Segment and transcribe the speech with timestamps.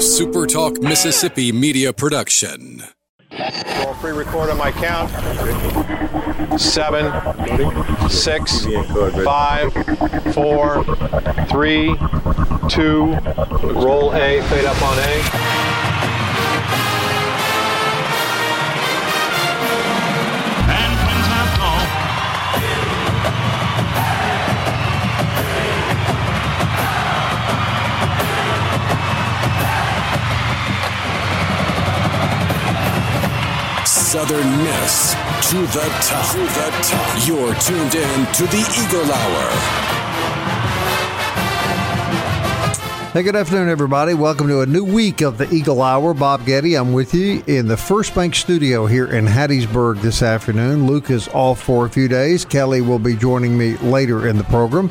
[0.00, 2.82] a SuperTalk Mississippi media production.
[3.84, 5.10] Roll pre-record on my count.
[6.58, 7.12] Seven,
[8.08, 8.64] six,
[9.22, 9.70] five,
[10.32, 10.84] four,
[11.50, 11.94] three,
[12.70, 13.14] two.
[13.62, 14.40] Roll A.
[14.40, 15.69] Fade up on A.
[34.10, 35.12] Southern Miss
[35.50, 36.32] to the top.
[36.32, 37.28] To the top.
[37.28, 39.50] You're tuned in to the Eagle Hour.
[43.12, 44.14] Hey, good afternoon, everybody.
[44.14, 46.12] Welcome to a new week of the Eagle Hour.
[46.12, 50.88] Bob Getty, I'm with you in the First Bank Studio here in Hattiesburg this afternoon.
[50.88, 52.44] Luke is off for a few days.
[52.44, 54.90] Kelly will be joining me later in the program.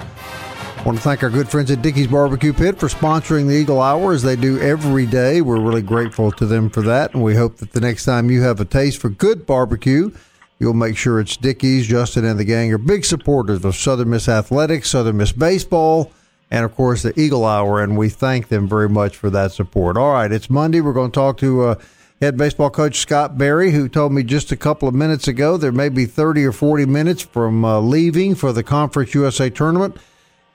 [0.80, 3.82] I want to thank our good friends at Dickey's Barbecue Pit for sponsoring the Eagle
[3.82, 5.42] Hour as they do every day.
[5.42, 8.44] We're really grateful to them for that, and we hope that the next time you
[8.44, 10.10] have a taste for good barbecue,
[10.58, 11.86] you'll make sure it's Dickey's.
[11.86, 16.13] Justin and the gang are big supporters of Southern Miss Athletics, Southern Miss Baseball,
[16.49, 19.98] and of course the Eagle Hour, and we thank them very much for that support.
[19.98, 20.80] All right, it's Monday.
[20.80, 21.76] We're going to talk to uh,
[22.21, 25.74] head baseball coach Scott Berry, who told me just a couple of minutes ago there
[25.74, 29.98] may be 30 or 40 minutes from uh, leaving for the Conference USA tournament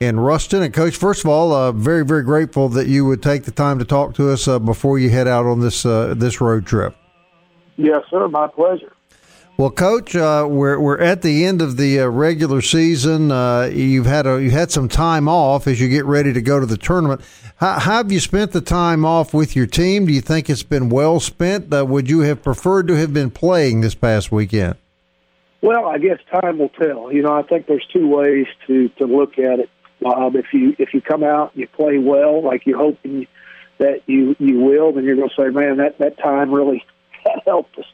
[0.01, 0.63] in Ruston.
[0.63, 3.79] And coach, first of all, uh, very very grateful that you would take the time
[3.79, 6.95] to talk to us uh, before you head out on this uh, this road trip.
[7.77, 8.29] Yes, sir.
[8.29, 8.93] My pleasure.
[9.57, 13.31] Well, Coach, uh, we're we're at the end of the uh, regular season.
[13.31, 16.59] Uh, you've had a you had some time off as you get ready to go
[16.59, 17.21] to the tournament.
[17.59, 20.07] How, how have you spent the time off with your team?
[20.07, 21.73] Do you think it's been well spent?
[21.73, 24.75] Uh, would you have preferred to have been playing this past weekend?
[25.63, 27.13] Well, I guess time will tell.
[27.13, 29.71] You know, I think there's two ways to to look at it.
[30.05, 33.27] Bob, if you if you come out, you play well, like you're hoping
[33.79, 36.85] that you you will, then you're going to say, man, that that time really
[37.25, 37.87] that helped us.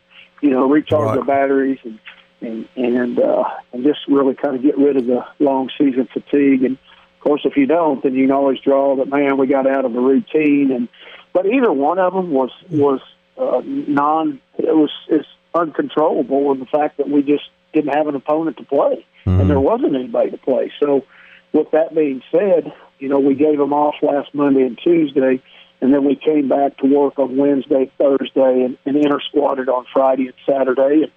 [0.42, 1.18] You know, recharge Right.
[1.20, 1.98] the batteries and
[2.40, 6.64] and and uh, and just really kind of get rid of the long season fatigue.
[6.64, 9.68] And of course, if you don't, then you can always draw that man, we got
[9.68, 10.72] out of the routine.
[10.72, 10.88] And
[11.32, 13.00] but either one of them was was
[13.38, 14.40] uh, non.
[14.58, 18.64] It was it's uncontrollable in the fact that we just didn't have an opponent to
[18.64, 20.72] play, and there wasn't anybody to play.
[20.80, 21.04] So,
[21.52, 25.42] with that being said, you know we gave them off last Monday and Tuesday,
[25.80, 29.86] and then we came back to work on Wednesday, Thursday, and, and inter squatted on
[29.92, 31.04] Friday and Saturday.
[31.04, 31.12] And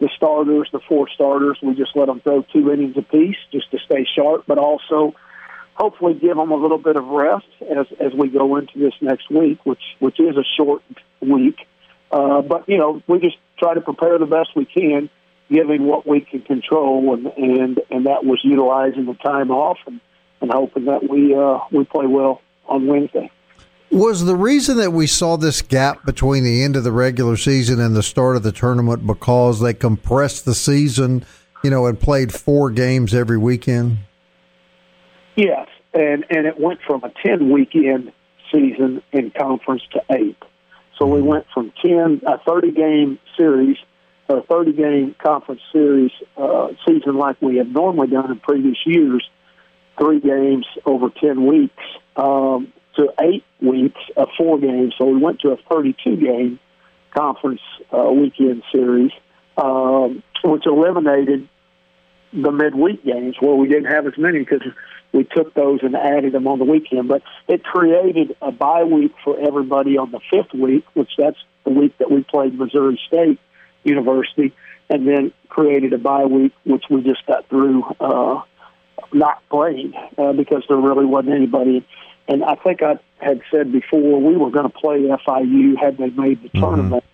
[0.00, 3.78] the starters, the four starters, we just let them throw two innings apiece just to
[3.78, 5.14] stay sharp, but also
[5.74, 9.30] hopefully give them a little bit of rest as as we go into this next
[9.30, 10.82] week, which which is a short
[11.20, 11.66] week.
[12.10, 15.08] Uh, but you know, we just try to prepare the best we can,
[15.52, 20.00] given what we can control, and and and that was utilizing the time off and,
[20.40, 23.30] and hoping that we uh, we play well on Wednesday.
[23.90, 27.78] Was the reason that we saw this gap between the end of the regular season
[27.78, 31.26] and the start of the tournament because they compressed the season,
[31.62, 33.98] you know, and played four games every weekend?
[35.36, 38.12] Yes, and and it went from a ten weekend
[38.50, 40.42] season in conference to eight.
[40.98, 43.76] So we went from ten a thirty game series
[44.38, 49.28] a thirty game conference series uh, season like we had normally done in previous years,
[49.98, 51.82] three games over ten weeks,
[52.16, 54.94] um, to eight weeks of four games.
[54.98, 56.58] So we went to a thirty two game
[57.16, 57.60] conference
[57.92, 59.12] uh, weekend series,
[59.56, 61.48] um, which eliminated
[62.32, 64.62] the midweek games where we didn't have as many because
[65.12, 67.08] we took those and added them on the weekend.
[67.08, 71.70] But it created a bye week for everybody on the fifth week, which that's the
[71.70, 73.38] week that we played Missouri State
[73.84, 74.52] University,
[74.88, 78.42] and then created a bye week, which we just got through uh,
[79.12, 81.86] not playing uh, because there really wasn't anybody.
[82.28, 86.10] And I think I had said before we were going to play FIU had they
[86.10, 87.04] made the tournament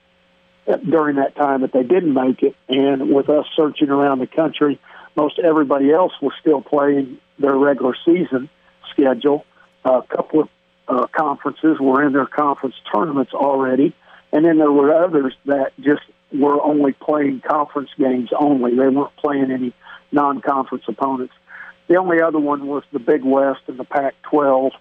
[0.89, 2.55] during that time, but they didn't make it.
[2.69, 4.79] And with us searching around the country,
[5.17, 8.49] most everybody else was still playing their regular season
[8.91, 9.45] schedule.
[9.85, 10.49] a couple of
[10.89, 13.95] uh, conferences were in their conference tournaments already,
[14.33, 16.03] and then there were others that just
[16.33, 18.73] were only playing conference games only.
[18.77, 19.73] They weren't playing any
[20.13, 21.35] non-conference opponents.
[21.89, 24.73] The only other one was the Big West and the Pac-12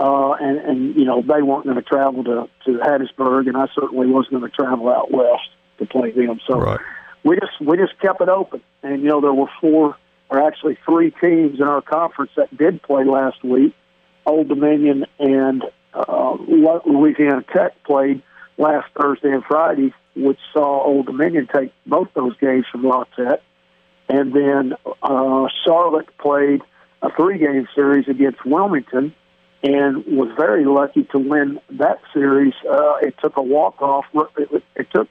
[0.00, 3.66] uh, and and you know they weren't going to travel to to Hattiesburg, and I
[3.74, 6.40] certainly wasn't going to travel out west to play them.
[6.46, 6.80] So Right.
[7.22, 9.96] we just we just kept it open, and you know there were four
[10.30, 13.74] or actually three teams in our conference that did play last week.
[14.24, 16.36] Old Dominion and uh,
[16.86, 18.22] Louisiana Tech played
[18.60, 23.40] last Thursday and Friday, which saw Old Dominion take both those games from La Tech.
[24.08, 26.60] And then uh, Charlotte played
[27.00, 29.14] a three game series against Wilmington,
[29.62, 32.54] and was very lucky to win that series.
[32.68, 34.04] Uh, it took a walk off.
[34.36, 35.08] It, it took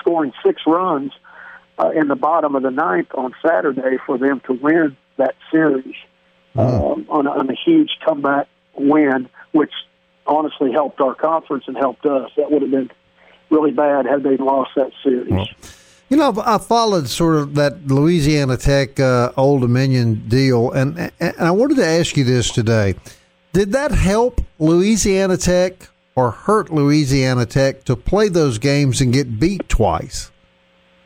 [0.00, 1.12] scoring six runs
[1.78, 5.94] uh, in the bottom of the ninth on Saturday for them to win that series
[6.54, 9.72] um, on, a, on a huge comeback win, which
[10.26, 12.30] honestly helped our conference and helped us.
[12.36, 12.90] That would have been
[13.50, 15.30] really bad had they lost that series.
[15.30, 15.48] Well,
[16.08, 21.34] you know, I followed sort of that Louisiana Tech uh, Old Dominion deal, and and
[21.38, 22.94] I wanted to ask you this today:
[23.52, 29.40] Did that help Louisiana Tech or hurt Louisiana Tech to play those games and get
[29.40, 30.30] beat twice?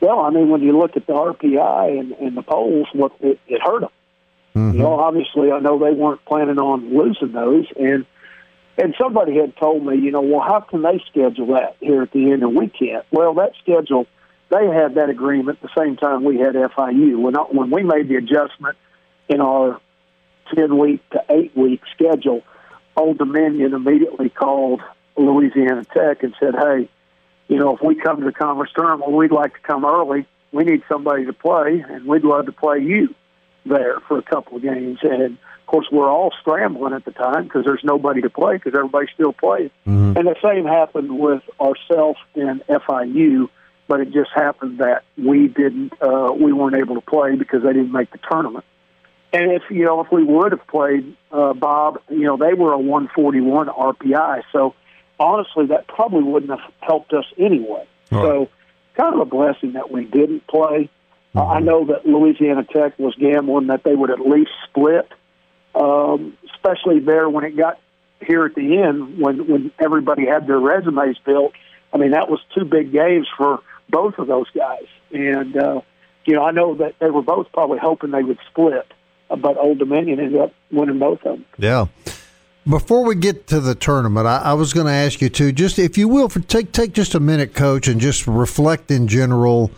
[0.01, 3.39] Well, I mean, when you look at the RPI and, and the polls, what it,
[3.47, 3.91] it hurt them.
[4.55, 4.77] Mm-hmm.
[4.79, 8.05] You know, obviously, I know they weren't planning on losing those, and
[8.79, 12.13] and somebody had told me, you know, well, how can they schedule that here at
[12.13, 13.05] the end and we can't?
[13.11, 14.07] Well, that schedule,
[14.51, 17.21] they had that agreement the same time we had FIU.
[17.21, 18.77] When when we made the adjustment
[19.29, 19.81] in our
[20.55, 22.43] ten week to eight week schedule,
[22.97, 24.81] Old Dominion immediately called
[25.17, 26.89] Louisiana Tech and said, hey,
[27.49, 30.27] you know, if we come to the conference tournament, we'd like to come early.
[30.53, 33.15] We need somebody to play, and we'd love to play you
[33.67, 34.99] there for a couple of games.
[35.03, 35.39] And of
[35.71, 39.33] course, we're all scrambling at the time because there's nobody to play because everybody still
[39.33, 39.71] plays.
[39.87, 40.17] Mm-hmm.
[40.17, 43.49] And the same happened with ourselves and FIU,
[43.87, 47.73] but it just happened that we didn't, uh, we weren't able to play because they
[47.73, 48.65] didn't make the tournament.
[49.33, 52.73] And if you know, if we would have played uh, Bob, you know, they were
[52.73, 54.75] a 141 RPI, so
[55.21, 57.87] honestly, that probably wouldn't have helped us anyway.
[58.11, 58.23] Right.
[58.23, 58.49] So,
[58.97, 60.91] kind of a blessing that we didn't play.
[61.35, 61.39] Mm-hmm.
[61.39, 65.09] Uh, I know that Louisiana Tech was gambling that they would at least split,
[65.75, 67.81] um, especially there when it got
[68.21, 71.53] here at the end when when everybody had their resumes built.
[71.93, 75.81] I mean, that was two big games for both of those guys, and uh,
[76.25, 78.87] you know, I know that they were both probably hoping they would split,
[79.29, 81.45] but Old Dominion ended up winning both of them.
[81.59, 81.87] Yeah.
[82.69, 85.79] Before we get to the tournament, I, I was going to ask you to just,
[85.79, 89.71] if you will, for take take just a minute, Coach, and just reflect in general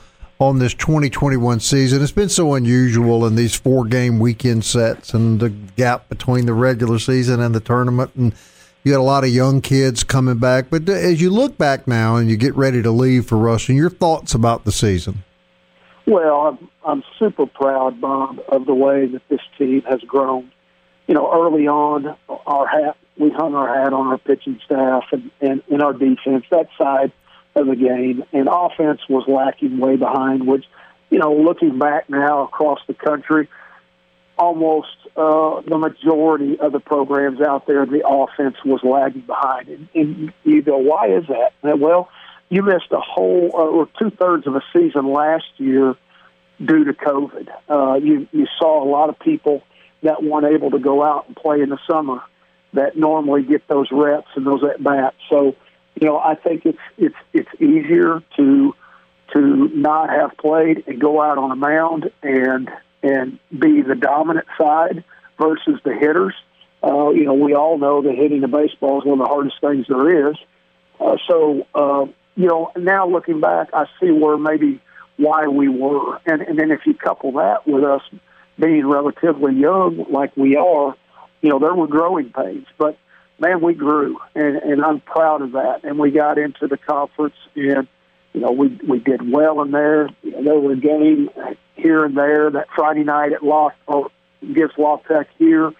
[0.43, 2.03] on this 2021 season.
[2.03, 6.53] It's been so unusual in these four game weekend sets and the gap between the
[6.53, 8.11] regular season and the tournament.
[8.17, 8.35] And
[8.83, 10.69] you got a lot of young kids coming back.
[10.69, 13.89] But as you look back now and you get ready to leave for Ruston, your
[13.89, 15.23] thoughts about the season?
[16.07, 20.51] Well, I'm, I'm super proud, Bob, of the way that this team has grown.
[21.07, 25.31] You know, early on, our hat we hung our hat on our pitching staff and,
[25.41, 26.45] and in our defense.
[26.51, 27.13] That side
[27.55, 30.47] of the game, and offense was lacking way behind.
[30.47, 30.65] Which,
[31.11, 33.49] you know, looking back now across the country,
[34.39, 39.69] almost uh, the majority of the programs out there, the offense was lagging behind.
[39.69, 41.79] And, and you go, why is that?
[41.79, 42.09] Well,
[42.49, 45.97] you missed a whole uh, or two thirds of a season last year
[46.63, 47.49] due to COVID.
[47.69, 49.63] Uh, you you saw a lot of people
[50.03, 52.21] that weren't able to go out and play in the summer
[52.75, 55.17] that normally get those reps and those at bats.
[55.31, 55.55] So
[56.01, 58.75] you know, I think it's it's it's easier to
[59.35, 59.41] to
[59.75, 62.71] not have played and go out on a mound and
[63.03, 65.05] and be the dominant side
[65.39, 66.35] versus the hitters.
[66.83, 69.61] Uh, you know, we all know that hitting the baseball is one of the hardest
[69.61, 70.37] things there is.
[71.01, 72.07] Uh, so, uh,
[72.37, 74.81] you know, now looking back, I see where maybe
[75.17, 78.03] why we were, and and then if you couple that with us
[78.59, 80.97] being relatively young, like we are,
[81.41, 82.97] you know, there were growing pains, but
[83.43, 85.81] man, we grew, and, and I'm proud of that.
[85.83, 87.89] And we got into the conference, and
[88.33, 90.09] you know, we we did well in there.
[90.23, 91.29] You know, there were games
[91.75, 92.51] here and there.
[92.51, 94.11] That Friday night at Lock or
[94.43, 95.73] against La Tech here,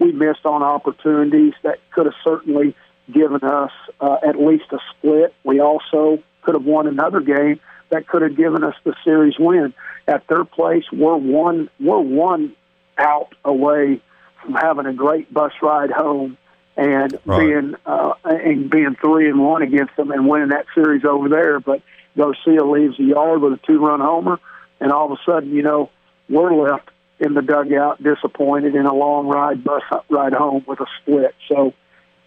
[0.00, 2.74] we missed on opportunities that could have certainly
[3.12, 5.34] given us uh, at least a split.
[5.44, 7.60] We also could have won another game
[7.90, 9.74] that could have given us the series win.
[10.08, 12.56] At their place, we're one we're one
[12.98, 14.00] out away
[14.42, 16.38] from having a great bus ride home
[16.80, 17.40] and right.
[17.40, 21.60] being uh, and being three and one against them and winning that series over there.
[21.60, 21.82] But
[22.16, 24.40] Garcia leaves the yard with a two run homer,
[24.80, 25.90] and all of a sudden, you know,
[26.28, 30.86] we're left in the dugout disappointed in a long ride bus ride home with a
[31.02, 31.34] split.
[31.48, 31.74] So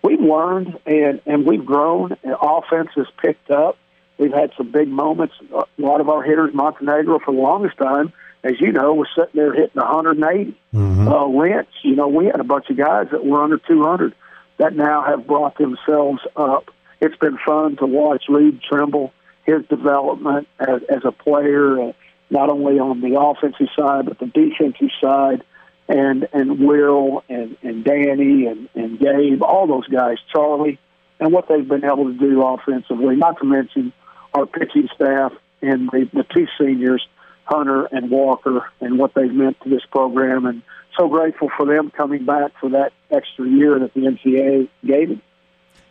[0.03, 2.15] we've learned and and we've grown.
[2.23, 3.77] And offense has picked up.
[4.19, 5.33] We've had some big moments.
[5.51, 9.33] A lot of our hitters, Montenegro, for the longest time, as you know, was sitting
[9.33, 10.55] there hitting 180.
[10.75, 11.07] Mm-hmm.
[11.07, 14.13] Uh, Lynch, you know, we had a bunch of guys that were under 200
[14.57, 16.69] that now have brought themselves up.
[17.01, 19.13] It's been fun to watch Reed Trimble,
[19.45, 21.93] his development as, as a player, uh,
[22.29, 25.43] not only on the offensive side, but the defensive side,
[25.87, 30.79] and, and Will and, and Danny and, and Gabe, all those guys, Charlie,
[31.19, 33.91] and what they've been able to do offensively, not to mention
[34.33, 37.05] our pitching staff and the, the two seniors
[37.45, 40.61] Hunter and Walker and what they've meant to this program, and
[40.97, 45.21] so grateful for them coming back for that extra year that the NCAA gave them.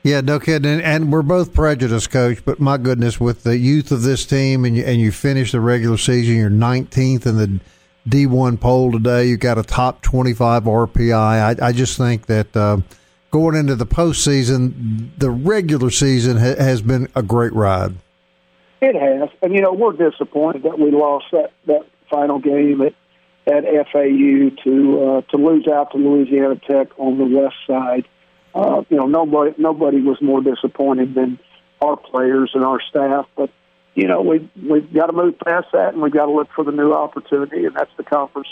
[0.02, 0.70] Yeah, no kidding.
[0.70, 2.44] And, and, we're both prejudiced, coach.
[2.44, 5.60] But my goodness, with the youth of this team, and you, and you finish the
[5.60, 7.60] regular season, you're 19th in the
[8.08, 9.26] D1 poll today.
[9.26, 11.14] You got a top 25 RPI.
[11.14, 12.78] I, I just think that uh,
[13.30, 17.94] going into the postseason, the regular season ha- has been a great ride.
[18.80, 22.94] It has, and you know we're disappointed that we lost that that final game at
[23.46, 28.06] at FAU to uh, to lose out to Louisiana Tech on the west side.
[28.54, 31.38] Uh, you know, nobody nobody was more disappointed than
[31.80, 33.26] our players and our staff.
[33.36, 33.50] But
[33.94, 36.64] you know, we we've got to move past that, and we've got to look for
[36.64, 38.48] the new opportunity, and that's the conference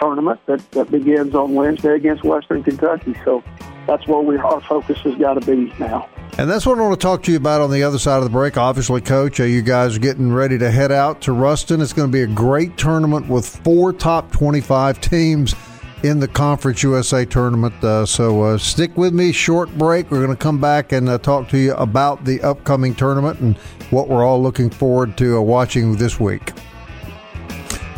[0.00, 3.14] tournament that that begins on Wednesday against Western Kentucky.
[3.24, 3.42] So
[3.86, 6.08] that's where we our focus has got to be now.
[6.38, 8.24] And that's what I want to talk to you about on the other side of
[8.24, 8.56] the break.
[8.56, 11.80] Obviously, Coach, you guys are getting ready to head out to Ruston.
[11.80, 15.56] It's going to be a great tournament with four top 25 teams
[16.04, 17.74] in the Conference USA tournament.
[17.82, 19.32] Uh, so uh, stick with me.
[19.32, 20.12] Short break.
[20.12, 23.56] We're going to come back and uh, talk to you about the upcoming tournament and
[23.90, 26.52] what we're all looking forward to uh, watching this week.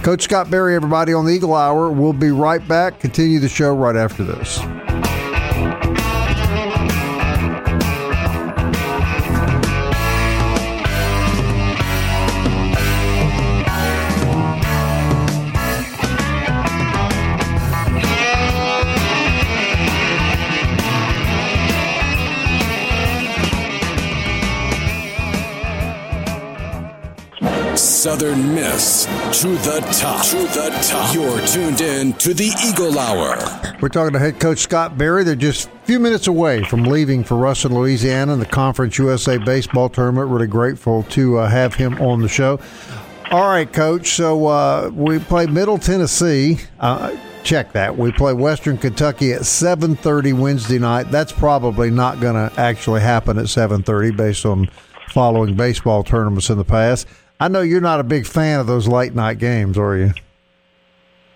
[0.03, 1.91] Coach Scott Berry, everybody on the Eagle Hour.
[1.91, 3.01] We'll be right back.
[3.01, 4.61] Continue the show right after this.
[28.01, 29.05] Southern Miss
[29.43, 30.25] to the top.
[30.29, 31.15] To the top.
[31.15, 33.37] You're tuned in to the Eagle Hour.
[33.83, 35.23] We're talking to head coach Scott Berry.
[35.23, 39.37] They're just a few minutes away from leaving for Ruston, Louisiana, in the Conference USA
[39.37, 40.31] baseball tournament.
[40.31, 42.59] Really grateful to uh, have him on the show.
[43.31, 44.13] All right, coach.
[44.13, 46.57] So uh, we play Middle Tennessee.
[46.79, 47.15] Uh,
[47.45, 47.99] check that.
[47.99, 51.11] We play Western Kentucky at 7:30 Wednesday night.
[51.11, 54.71] That's probably not going to actually happen at 7:30 based on
[55.11, 57.07] following baseball tournaments in the past.
[57.41, 60.13] I know you're not a big fan of those late night games, are you?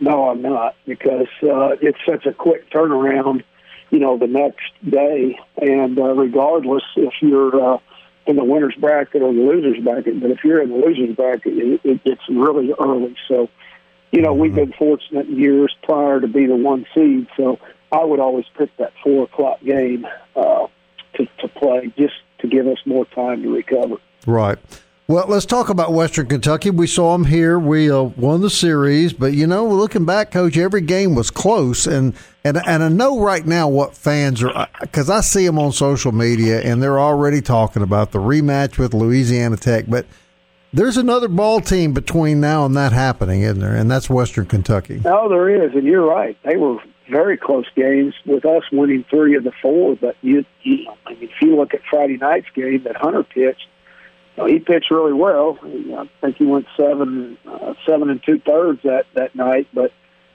[0.00, 3.42] No, I'm not because uh, it's such a quick turnaround.
[3.90, 7.78] You know, the next day, and uh, regardless if you're uh,
[8.26, 11.52] in the winners bracket or the losers bracket, but if you're in the losers bracket,
[11.56, 13.16] it, it, it's really early.
[13.28, 13.49] So,
[14.11, 14.40] you know, mm-hmm.
[14.40, 17.28] we've been fortunate years prior to be the one seed.
[17.37, 17.61] So,
[17.92, 20.66] I would always pick that four o'clock game uh,
[21.14, 23.96] to to play just to give us more time to recover.
[24.26, 24.58] Right.
[25.06, 26.70] Well, let's talk about Western Kentucky.
[26.70, 27.58] We saw them here.
[27.58, 31.87] We uh, won the series, but you know, looking back, Coach, every game was close,
[31.87, 35.73] and and and I know right now what fans are because I see them on
[35.73, 39.84] social media, and they're already talking about the rematch with Louisiana Tech.
[39.88, 40.06] But
[40.73, 43.76] there's another ball team between now and that happening, isn't there?
[43.76, 45.02] And that's Western Kentucky.
[45.04, 46.38] No, there is, and you're right.
[46.44, 46.78] They were
[47.11, 49.96] very close games with us winning three of the four.
[49.96, 53.68] But you, you I mean, if you look at Friday night's game that Hunter pitched
[54.43, 55.59] know, he pitched really well.
[55.62, 59.69] I think he went seven, uh, seven and two thirds that that night.
[59.73, 59.93] But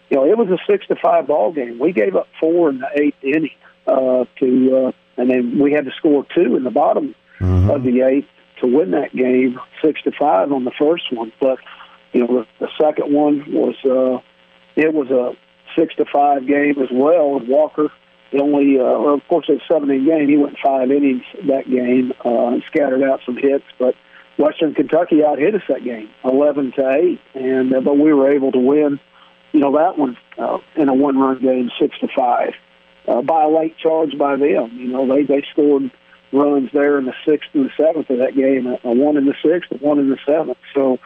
[0.10, 1.80] you know, it was a six to five ball game.
[1.80, 3.52] We gave up four in the eighth inning
[3.88, 4.92] uh, to, uh,
[5.22, 7.70] and then we had to score two in the bottom mm-hmm.
[7.70, 8.28] of the eighth
[8.62, 11.32] to win that game, six to five on the first one.
[11.40, 11.60] But
[12.14, 14.22] you know, the, the second one was uh,
[14.76, 15.36] it was a
[15.78, 17.38] six to five game as well.
[17.38, 17.92] And Walker
[18.32, 20.30] the only, uh, well, of course, it's seven inning game.
[20.30, 23.96] He went five innings that game, uh, scattered out some hits, but
[24.38, 28.32] Western Kentucky out hit us that game, eleven to eight, and uh, but we were
[28.32, 29.00] able to win.
[29.52, 32.54] You know that one uh, in a one-run game, six to five,
[33.08, 34.78] uh, by a late charge by them.
[34.78, 35.92] You know they they scored
[36.32, 39.26] runs there in the sixth and the seventh of that game, a, a one in
[39.26, 40.60] the sixth, a one in the seventh.
[40.76, 41.00] So,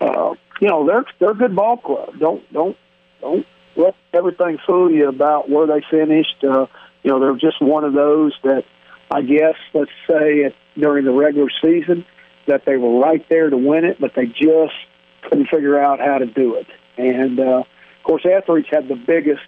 [0.00, 2.18] uh, you know they're they're a good ball club.
[2.18, 2.76] Don't don't
[3.20, 6.42] don't let everything fool you about where they finished.
[6.42, 6.66] Uh,
[7.02, 8.64] you know, they're just one of those that
[9.10, 12.04] I guess, let's say, at, during the regular season,
[12.46, 14.74] that they were right there to win it, but they just
[15.22, 16.66] couldn't figure out how to do it.
[16.96, 19.42] And uh, of course, Etheridge had the biggest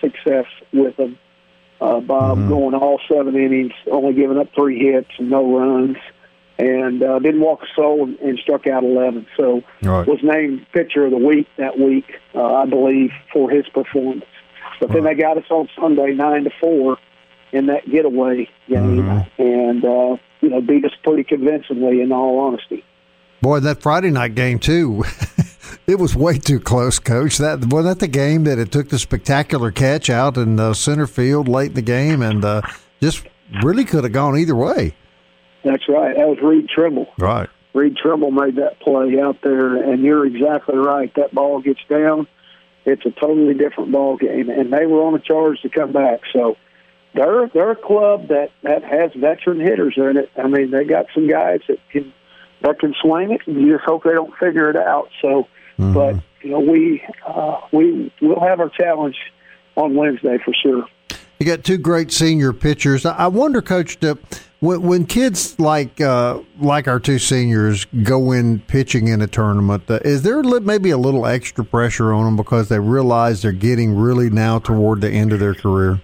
[0.00, 1.18] success with them.
[1.80, 2.48] Uh, Bob mm-hmm.
[2.48, 5.96] going all seven innings, only giving up three hits and no runs
[6.58, 9.26] and uh, didn't walk a soul and, and struck out 11.
[9.36, 10.06] So right.
[10.06, 14.24] was named pitcher of the week that week, uh, I believe, for his performance.
[14.80, 14.94] But right.
[14.94, 16.98] then they got us on Sunday nine to four
[17.52, 19.42] in that getaway game, mm-hmm.
[19.42, 22.02] and uh, you know beat us pretty convincingly.
[22.02, 22.84] In all honesty,
[23.40, 25.04] boy, that Friday night game too.
[25.86, 27.38] it was way too close, Coach.
[27.38, 31.06] That wasn't that the game that it took the spectacular catch out in uh, center
[31.06, 32.62] field late in the game, and uh,
[33.00, 33.26] just
[33.62, 34.94] really could have gone either way.
[35.66, 36.16] That's right.
[36.16, 37.08] That was Reed Trimble.
[37.18, 37.48] Right.
[37.74, 41.12] Reed Trimble made that play out there, and you're exactly right.
[41.16, 42.26] That ball gets down,
[42.84, 46.20] it's a totally different ball game, and they were on a charge to come back.
[46.32, 46.56] So
[47.14, 50.30] they're they're a club that that has veteran hitters in it.
[50.36, 52.12] I mean, they got some guys that can
[52.62, 55.08] that can swing it, and you just hope they don't figure it out.
[55.20, 55.92] So, mm-hmm.
[55.92, 59.16] but you know, we uh, we will have our challenge
[59.74, 60.86] on Wednesday for sure.
[61.38, 63.04] You got two great senior pitchers.
[63.04, 64.18] I wonder, Coach, when,
[64.60, 70.00] when kids like uh, like our two seniors go in pitching in a tournament, uh,
[70.04, 74.30] is there maybe a little extra pressure on them because they realize they're getting really
[74.30, 76.00] now toward the end of their career?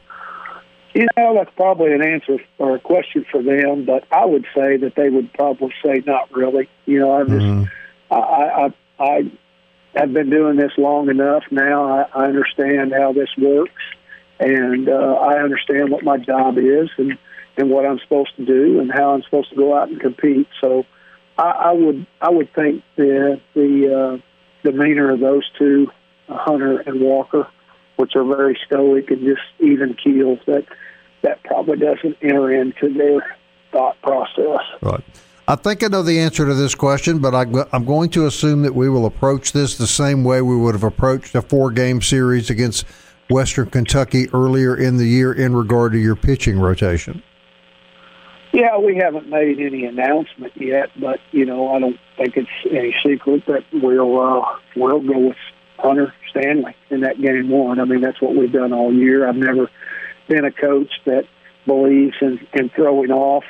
[0.95, 4.77] You know, that's probably an answer or a question for them, but I would say
[4.77, 6.69] that they would probably say not really.
[6.85, 7.65] You know, I just mm-hmm.
[8.13, 9.33] I, I I
[9.95, 11.85] have been doing this long enough now.
[11.85, 13.83] I, I understand how this works,
[14.43, 17.17] and uh, I understand what my job is and
[17.57, 20.49] and what I'm supposed to do and how I'm supposed to go out and compete.
[20.61, 20.85] So
[21.39, 25.91] I, I would I would think the the uh, demeanor of those two,
[26.29, 27.47] Hunter and Walker,
[27.97, 30.67] which are very stoic and just even keels, that
[31.23, 33.37] that probably doesn't enter into their
[33.71, 34.61] thought process.
[34.81, 35.05] Right.
[35.47, 38.63] I think I know the answer to this question, but I, am going to assume
[38.63, 42.01] that we will approach this the same way we would have approached a four game
[42.01, 42.87] series against
[43.33, 47.23] Western Kentucky earlier in the year in regard to your pitching rotation.
[48.53, 52.95] Yeah, we haven't made any announcement yet, but you know, I don't think it's any
[53.05, 54.45] secret that we'll uh,
[54.77, 55.37] we'll go with
[55.79, 57.81] Hunter Stanley in that game one.
[57.81, 59.27] I mean, that's what we've done all year.
[59.27, 59.71] I've never
[60.29, 61.25] been a coach that
[61.67, 63.45] believes in, in throwing off.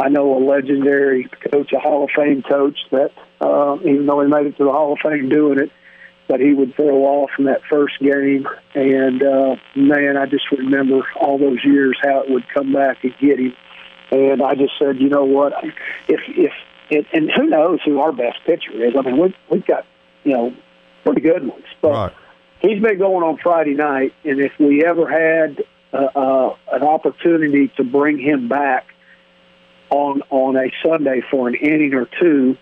[0.00, 4.28] I know a legendary coach, a Hall of Fame coach, that uh, even though he
[4.28, 5.70] made it to the Hall of Fame doing it,
[6.28, 8.46] but he would throw off in that first game.
[8.74, 13.14] And uh, man, I just remember all those years how it would come back and
[13.20, 13.54] get him
[14.12, 15.54] and I just said, you know what,
[16.06, 16.52] if if
[16.90, 18.94] it, and who knows who our best pitcher is?
[18.96, 19.86] I mean, we've we've got
[20.22, 20.54] you know
[21.04, 22.12] pretty good ones, but right.
[22.60, 25.64] he's been going on Friday night, and if we ever had
[25.94, 28.86] uh, uh, an opportunity to bring him back
[29.88, 32.58] on on a Sunday for an inning or two,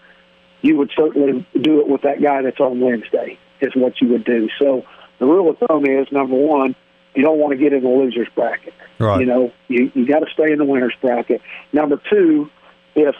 [0.63, 3.39] you would certainly do it with that guy that's on Wednesday.
[3.63, 4.49] Is what you would do.
[4.59, 4.85] So
[5.19, 6.75] the rule of thumb is number one,
[7.15, 8.75] you don't want to get in the losers bracket.
[8.99, 9.21] Right.
[9.21, 11.41] You know, you you got to stay in the winners bracket.
[11.73, 12.49] Number two,
[12.95, 13.15] if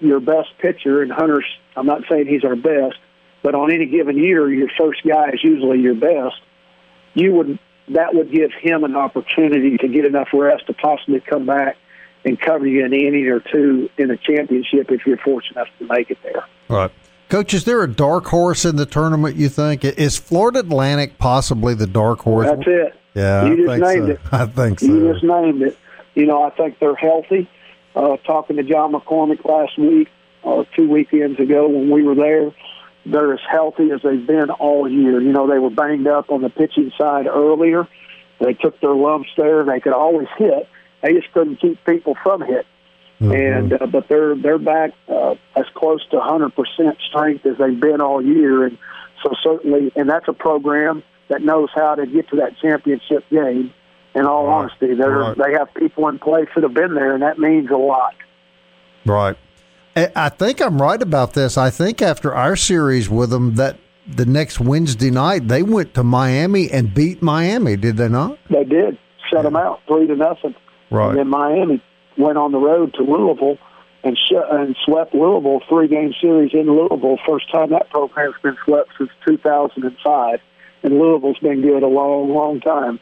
[0.00, 2.96] your best pitcher and Hunter's, I'm not saying he's our best,
[3.42, 6.40] but on any given year, your first guy is usually your best.
[7.14, 11.46] You would that would give him an opportunity to get enough rest to possibly come
[11.46, 11.76] back
[12.24, 15.86] and cover you an inning or two in a championship if you're fortunate enough to
[15.86, 16.44] make it there.
[16.68, 16.90] Right.
[17.28, 19.36] Coach, is there a dark horse in the tournament?
[19.36, 22.46] You think is Florida Atlantic possibly the dark horse?
[22.46, 22.94] That's it.
[23.14, 24.12] Yeah, you just named so.
[24.12, 24.20] it.
[24.32, 24.86] I think so.
[24.86, 25.76] You just named it.
[26.14, 27.48] You know, I think they're healthy.
[27.94, 30.08] Uh, talking to John McCormack last week,
[30.42, 32.52] or uh, two weekends ago when we were there,
[33.06, 35.20] they're as healthy as they've been all year.
[35.20, 37.88] You know, they were banged up on the pitching side earlier.
[38.38, 39.64] They took their lumps there.
[39.64, 40.68] They could always hit.
[41.02, 42.64] They just couldn't keep people from hitting.
[43.20, 43.32] Mm-hmm.
[43.32, 46.52] And uh, but they're they're back uh, as close to 100%
[47.08, 48.76] strength as they've been all year, and
[49.22, 53.72] so certainly, and that's a program that knows how to get to that championship game.
[54.14, 54.54] In all right.
[54.54, 55.36] honesty, they right.
[55.36, 58.14] they have people in place that have been there, and that means a lot.
[59.04, 59.36] Right.
[59.94, 61.56] I think I'm right about this.
[61.56, 66.04] I think after our series with them, that the next Wednesday night they went to
[66.04, 67.76] Miami and beat Miami.
[67.76, 68.38] Did they not?
[68.50, 68.98] They did.
[69.30, 70.54] Shut them out three to nothing.
[70.90, 71.10] Right.
[71.10, 71.82] And then Miami
[72.18, 73.58] went on the road to Louisville
[74.04, 77.18] and sh- and swept Louisville three game series in Louisville.
[77.26, 80.40] First time that program's been swept since 2005
[80.82, 83.00] and Louisville's been good a long, long time.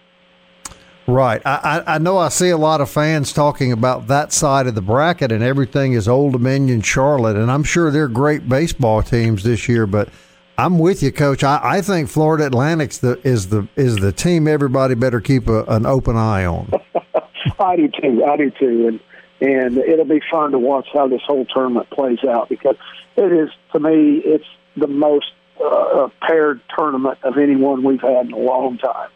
[1.07, 1.43] Right.
[1.45, 4.81] I, I know I see a lot of fans talking about that side of the
[4.81, 9.69] bracket and everything is Old Dominion, Charlotte, and I'm sure they're great baseball teams this
[9.69, 9.87] year.
[9.87, 10.09] But
[10.57, 11.45] I'm with you, Coach.
[11.45, 15.65] I, I think Florida Atlantic's the, is the is the team everybody better keep a,
[15.65, 16.73] an open eye on.
[17.59, 18.25] I do too.
[18.25, 19.01] I do too, and
[19.41, 22.77] and it'll be fun to watch how this whole tournament plays out because
[23.17, 24.45] it is to me it's
[24.77, 25.33] the most
[25.65, 29.11] uh, paired tournament of anyone we've had in a long time.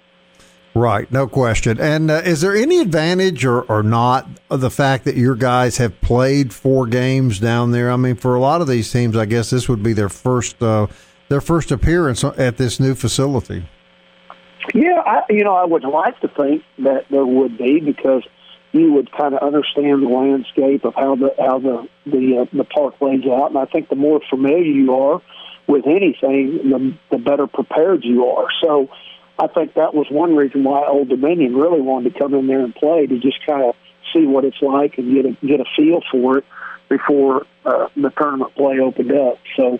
[0.75, 1.81] Right, no question.
[1.81, 5.79] And uh, is there any advantage or, or not of the fact that your guys
[5.79, 7.91] have played four games down there?
[7.91, 10.63] I mean, for a lot of these teams, I guess this would be their first
[10.63, 10.87] uh,
[11.29, 13.67] their first appearance at this new facility.
[14.75, 18.23] Yeah, I, you know, I would like to think that there would be because
[18.73, 22.65] you would kind of understand the landscape of how the how the the uh, the
[22.65, 25.23] park lays out, and I think the more familiar you are
[25.67, 28.49] with anything, the, the better prepared you are.
[28.63, 28.89] So
[29.39, 32.61] I think that was one reason why Old Dominion really wanted to come in there
[32.61, 33.75] and play to just kind of
[34.15, 36.45] see what it's like and get a get a feel for it.
[36.89, 39.39] before uh, the tournament play opened up.
[39.57, 39.79] So,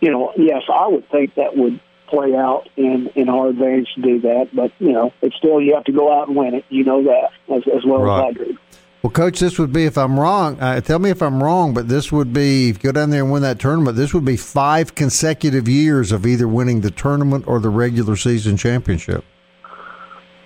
[0.00, 4.02] you know, yes, I would think that would play out in in our advantage to
[4.02, 4.48] do that.
[4.54, 6.64] But you know, it's still you have to go out and win it.
[6.68, 8.30] You know that as, as well Right.
[8.30, 8.58] as I do.
[9.02, 10.58] Well, coach, this would be if I'm wrong.
[10.60, 13.22] Uh, tell me if I'm wrong, but this would be if you go down there
[13.22, 13.96] and win that tournament.
[13.96, 18.56] This would be five consecutive years of either winning the tournament or the regular season
[18.56, 19.24] championship.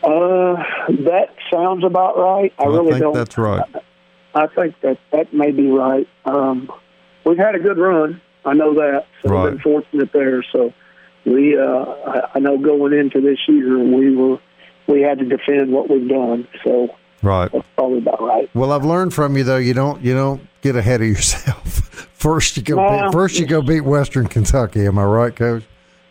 [0.04, 0.56] Uh,
[1.04, 2.52] that sounds about right.
[2.58, 3.14] I I really think don't.
[3.14, 3.64] that's right.
[4.34, 6.08] I think that that may be right.
[6.24, 6.70] Um,
[7.24, 8.20] we've had a good run.
[8.44, 9.06] I know that.
[9.22, 9.42] So Right.
[9.44, 10.42] we've been fortunate there.
[10.52, 10.72] So
[11.24, 11.84] we, uh,
[12.34, 14.38] I, know going into this year, we were
[14.86, 16.46] we had to defend what we've done.
[16.64, 16.88] So
[17.22, 17.50] Right.
[17.52, 18.50] that's probably about right.
[18.54, 19.56] Well, I've learned from you though.
[19.58, 22.08] You don't you don't get ahead of yourself.
[22.14, 23.02] first you go No.
[23.04, 24.86] beat, first you go beat Western Kentucky.
[24.86, 25.62] Am I right, coach?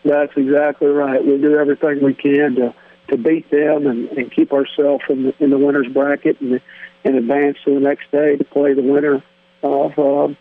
[0.04, 1.24] That's exactly right.
[1.24, 2.74] We do everything we can to
[3.10, 6.62] to beat them and, and keep ourselves in the, in the winners bracket and
[7.04, 9.22] and advance to the next day to play the winner
[9.64, 10.38] of um,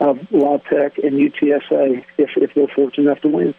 [0.00, 3.54] of La Tech and UTSA if if they're fortunate enough to win.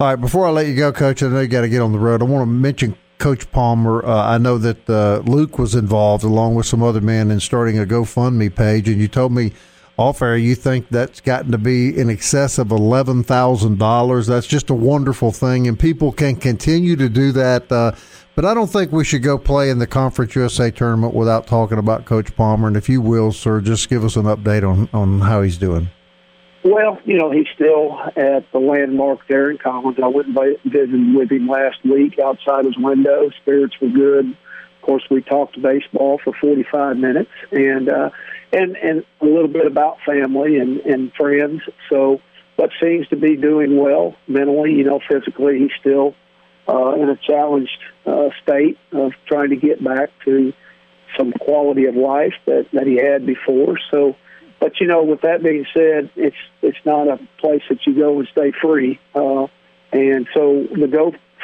[0.00, 1.90] All right, before I let you go, Coach, I know you got to get on
[1.90, 2.22] the road.
[2.22, 4.06] I want to mention Coach Palmer.
[4.06, 7.80] Uh, I know that uh, Luke was involved along with some other men in starting
[7.80, 9.52] a GoFundMe page, and you told me
[9.96, 14.28] off air you think that's gotten to be in excess of eleven thousand dollars.
[14.28, 17.72] That's just a wonderful thing, and people can continue to do that.
[17.72, 17.90] Uh,
[18.36, 21.78] but I don't think we should go play in the Conference USA tournament without talking
[21.78, 22.68] about Coach Palmer.
[22.68, 25.90] And if you will, sir, just give us an update on on how he's doing.
[26.64, 29.98] Well, you know, he's still at the landmark there in Collins.
[30.02, 33.30] I went and visited with him last week outside his window.
[33.42, 34.26] Spirits were good.
[34.30, 38.10] Of course, we talked baseball for 45 minutes and, uh,
[38.52, 41.62] and, and a little bit about family and, and friends.
[41.90, 42.20] So,
[42.56, 45.58] but seems to be doing well mentally, you know, physically.
[45.58, 46.14] He's still,
[46.68, 50.52] uh, in a challenged, uh, state of trying to get back to
[51.16, 53.78] some quality of life that, that he had before.
[53.92, 54.16] So,
[54.60, 58.18] but you know, with that being said, it's it's not a place that you go
[58.18, 58.98] and stay free.
[59.14, 59.46] Uh,
[59.92, 60.86] and so the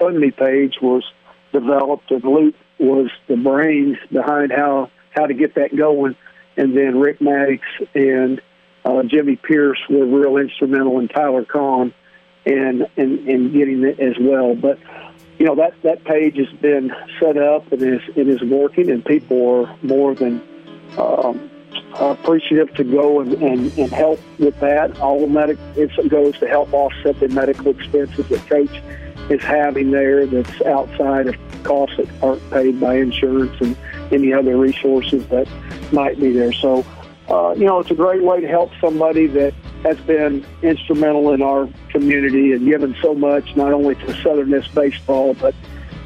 [0.01, 1.05] GoFundMe page was
[1.53, 6.17] developed, and Luke was the brains behind how how to get that going.
[6.57, 7.63] And then Rick Maddox
[7.95, 8.41] and
[8.85, 11.95] uh, Jimmy Pierce were real instrumental in Tyler Kahn
[12.45, 14.55] and and and getting it as well.
[14.55, 14.79] But
[15.39, 19.05] you know that that page has been set up and is it is working, and
[19.05, 20.43] people are more than
[20.99, 21.51] um,
[22.01, 24.99] appreciative to go and, and, and help with that.
[25.01, 28.83] All the medic it goes to help offset the medical expenses that coach
[29.31, 30.27] is having there.
[30.27, 33.77] That's outside of costs that aren't paid by insurance and
[34.13, 35.49] any other resources that
[35.93, 36.53] might be there.
[36.53, 36.85] So,
[37.29, 39.55] uh, you know, it's a great way to help somebody that
[39.85, 44.67] has been instrumental in our community and given so much, not only to Southern Miss
[44.69, 45.55] baseball, but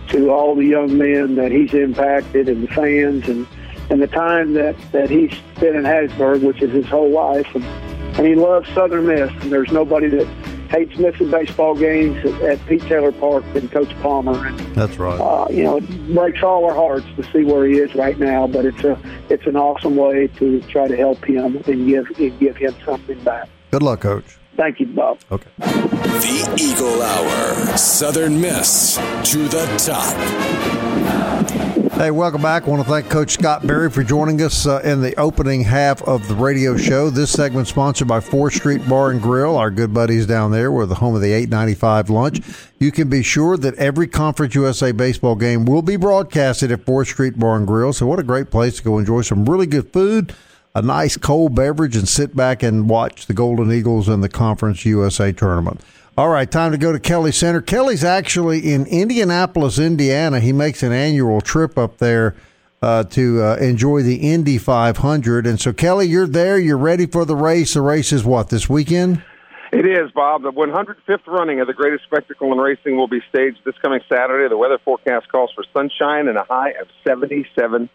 [0.09, 3.46] to all the young men that he's impacted and the fans and
[3.90, 7.64] and the time that that he's been in Hattiesburg, which is his whole life, and,
[7.64, 9.31] and he loves Southern Miss.
[9.42, 10.27] And there's nobody that
[10.70, 14.48] hates missing baseball games at, at Pete Taylor Park than Coach Palmer.
[14.48, 15.18] And That's right.
[15.18, 18.46] uh, you know, it breaks all our hearts to see where he is right now.
[18.46, 18.98] But it's a
[19.29, 23.22] it's an awesome way to try to help him and give and give him something
[23.24, 23.48] back.
[23.70, 24.24] Good luck, Coach.
[24.57, 25.20] Thank you, Bob.
[25.31, 25.48] Okay.
[25.59, 27.77] The Eagle Hour.
[27.77, 28.96] Southern Miss
[29.31, 31.77] to the top.
[31.98, 32.62] Hey, welcome back.
[32.62, 36.00] I want to thank Coach Scott Berry for joining us uh, in the opening half
[36.02, 37.11] of the radio show.
[37.11, 40.70] This segment sponsored by 4th Street Bar and Grill, our good buddies down there.
[40.70, 42.40] We're the home of the 895 lunch.
[42.78, 47.08] You can be sure that every Conference USA baseball game will be broadcasted at 4th
[47.08, 47.92] Street Bar and Grill.
[47.92, 50.32] So, what a great place to go enjoy some really good food,
[50.76, 54.84] a nice cold beverage, and sit back and watch the Golden Eagles in the Conference
[54.84, 55.80] USA tournament.
[56.18, 57.61] All right, time to go to Kelly Center.
[57.61, 60.40] Kelly's actually in Indianapolis, Indiana.
[60.40, 62.35] He makes an annual trip up there
[62.83, 65.46] uh, to uh, enjoy the Indy 500.
[65.46, 66.59] And so, Kelly, you're there.
[66.59, 67.74] You're ready for the race.
[67.74, 69.22] The race is what, this weekend?
[69.70, 70.42] It is, Bob.
[70.42, 74.48] The 105th running of the greatest spectacle in racing will be staged this coming Saturday.
[74.48, 77.88] The weather forecast calls for sunshine and a high of 77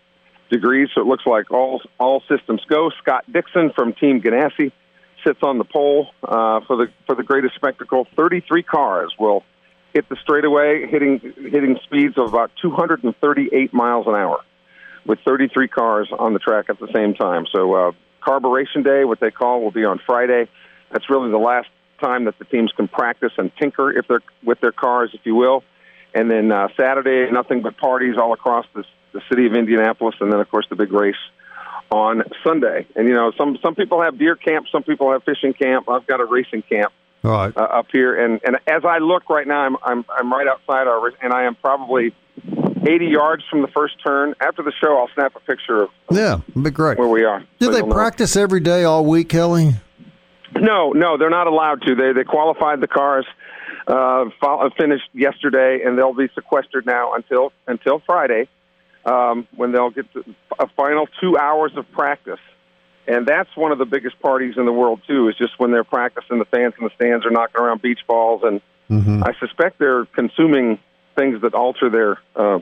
[0.50, 2.90] degrees, so it looks like all all systems go.
[3.02, 4.72] Scott Dixon from Team Ganassi
[5.26, 8.08] sits on the pole uh, for the for the greatest spectacle.
[8.16, 9.44] 33 cars will
[9.94, 14.42] hit the straightaway, hitting hitting speeds of about 238 miles an hour,
[15.06, 17.46] with 33 cars on the track at the same time.
[17.52, 20.50] So, uh, carburetion day, what they call, will be on Friday.
[20.92, 21.70] That's really the last
[22.02, 25.36] time that the teams can practice and tinker if they're with their cars, if you
[25.36, 25.64] will.
[26.14, 28.84] And then uh, Saturday, nothing but parties all across the,
[29.14, 31.16] the city of Indianapolis, and then of course the big race
[31.94, 32.88] on Sunday.
[32.96, 35.88] And you know, some some people have deer camp, some people have fishing camp.
[35.88, 36.92] I've got a racing camp
[37.24, 37.56] All right.
[37.56, 40.88] uh, up here, and and as I look right now, I'm I'm I'm right outside
[40.88, 42.14] our, and I am probably
[42.86, 44.34] 80 yards from the first turn.
[44.42, 46.98] After the show, I'll snap a picture of Yeah, be great.
[46.98, 47.42] where we are.
[47.60, 49.74] Do so they practice every day all week, Kelly?
[50.56, 51.96] No, no, they're not allowed to.
[51.96, 53.26] They they qualified the cars,
[53.88, 58.48] uh, fo- finished yesterday, and they'll be sequestered now until until Friday,
[59.06, 60.06] um, when they'll get
[60.60, 62.40] a final two hours of practice.
[63.06, 65.28] And that's one of the biggest parties in the world too.
[65.28, 68.42] Is just when they're practicing, the fans in the stands are knocking around beach balls,
[68.44, 69.24] and Mm-hmm.
[69.24, 70.78] I suspect they're consuming
[71.16, 72.60] things that alter their, uh,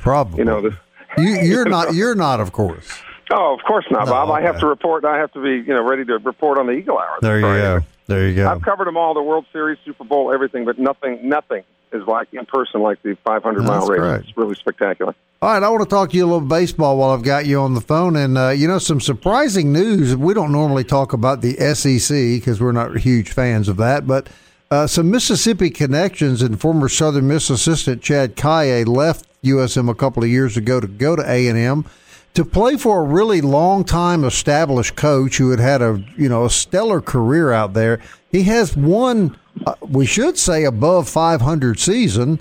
[0.00, 0.38] Probably.
[0.38, 0.76] you know, the,
[1.16, 1.94] you, you're not.
[1.94, 2.88] You're not, of course.
[3.32, 4.30] Oh, of course not, No, Bob.
[4.32, 5.04] I have to report.
[5.04, 7.18] I have to be, you know, ready to report on the Eagle Hour.
[7.22, 7.80] There you go.
[8.08, 8.48] There you go.
[8.50, 10.64] I've covered them all: the World Series, Super Bowl, everything.
[10.64, 13.98] But nothing, nothing is like in person like the 500 mile race.
[13.98, 14.20] great.
[14.20, 15.14] It's really spectacular.
[15.42, 17.60] All right, I want to talk to you a little baseball while I've got you
[17.60, 18.14] on the phone.
[18.14, 20.14] And, uh, you know, some surprising news.
[20.14, 24.28] We don't normally talk about the SEC because we're not huge fans of that, but
[24.70, 30.22] uh, some Mississippi connections and former Southern Miss assistant Chad Caillet left USM a couple
[30.22, 31.86] of years ago to go to A&M
[32.34, 36.44] to play for a really long time established coach who had had a, you know,
[36.44, 38.00] a stellar career out there.
[38.30, 42.40] He has one, uh, we should say, above 500 season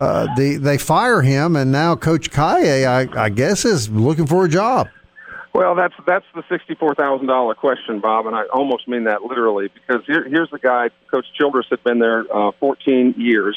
[0.00, 4.46] uh, the they fire him, and now Coach Caillet, I, I guess, is looking for
[4.46, 4.88] a job.
[5.52, 9.68] Well, that's that's the sixty-four thousand dollar question, Bob, and I almost mean that literally
[9.68, 10.88] because here, here's the guy.
[11.10, 13.56] Coach Childress had been there uh, fourteen years,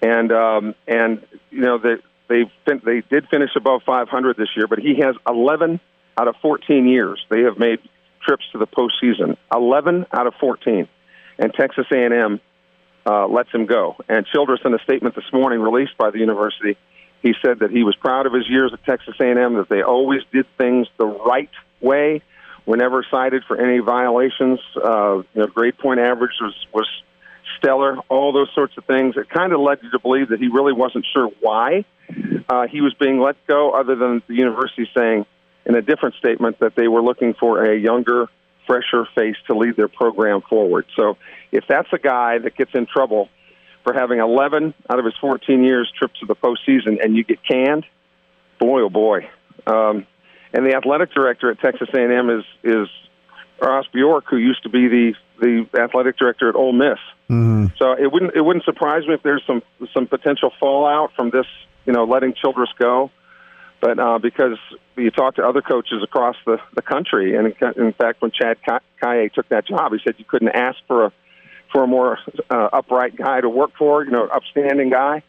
[0.00, 1.96] and um, and you know they
[2.28, 5.78] they fin- they did finish above five hundred this year, but he has eleven
[6.16, 7.80] out of fourteen years they have made
[8.26, 9.36] trips to the postseason.
[9.52, 10.88] Eleven out of fourteen,
[11.38, 12.40] and Texas A and M
[13.06, 13.96] uh, lets him go.
[14.08, 16.76] And Childress, in a statement this morning released by the university,
[17.22, 20.22] he said that he was proud of his years at Texas A&M, that they always
[20.32, 22.22] did things the right way,
[22.66, 24.60] were never cited for any violations.
[24.76, 26.88] Uh, you know, grade point average was was
[27.58, 27.96] stellar.
[28.08, 29.16] All those sorts of things.
[29.16, 31.84] It kind of led you to believe that he really wasn't sure why
[32.48, 35.26] uh, he was being let go, other than the university saying
[35.64, 38.28] in a different statement that they were looking for a younger,
[38.66, 40.86] fresher face to lead their program forward.
[40.96, 41.16] So
[41.52, 43.28] if that's a guy that gets in trouble
[43.84, 47.38] for having 11 out of his 14 years trips to the postseason and you get
[47.44, 47.84] canned,
[48.58, 49.28] boy, oh boy.
[49.66, 50.06] Um,
[50.52, 52.88] and the athletic director at Texas A&M is is
[53.60, 56.98] Ross Bjork, who used to be the the athletic director at Ole Miss.
[57.30, 57.66] Mm-hmm.
[57.78, 61.46] So it wouldn't it wouldn't surprise me if there's some some potential fallout from this,
[61.84, 63.10] you know, letting Childress go.
[63.80, 64.58] But uh, because
[64.96, 68.56] you talk to other coaches across the, the country, and in, fact, when Chad
[69.02, 71.12] Caillet took that job, he said you couldn't ask for a
[71.72, 75.22] for a more uh, upright guy to work for, you know, upstanding guy,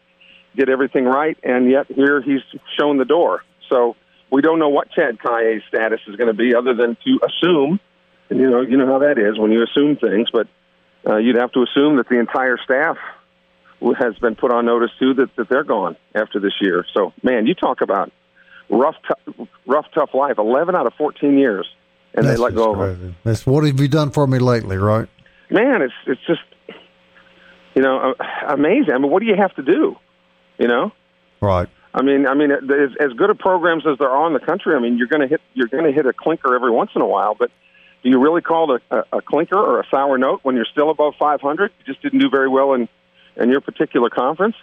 [0.56, 2.42] did everything right, and yet here he's
[2.80, 3.44] shown the door.
[3.70, 3.96] So
[4.32, 7.80] we don't know what Chad Caillet's status is going to be, other than to assume.
[8.30, 10.48] And you know, you know how that is when you assume things, but
[11.08, 12.98] uh, you'd have to assume that the entire staff
[14.00, 16.86] has been put on notice too that, that they're gone after this year.
[16.94, 18.12] So, man, you talk about
[18.70, 20.38] rough, t- rough, tough life.
[20.38, 21.68] Eleven out of fourteen years,
[22.14, 22.98] and That's they let go of him.
[22.98, 23.16] crazy.
[23.24, 25.08] That's what have you done for me lately, right?
[25.50, 26.42] Man, it's it's just
[27.76, 28.94] you know uh, amazing.
[28.94, 29.96] I mean, what do you have to do?
[30.58, 30.92] You know,
[31.40, 31.68] Right.
[31.94, 32.60] I mean, I mean, as,
[33.00, 35.28] as good of programs as there are in the country, I mean, you're going to
[35.28, 37.50] hit you're going to hit a clinker every once in a while, but
[38.04, 40.68] do you really call it a, a, a clinker or a sour note when you're
[40.72, 41.72] still above 500?
[41.80, 42.88] You just didn't do very well in
[43.36, 44.56] in your particular conference.